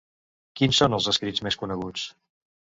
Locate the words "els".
0.99-1.09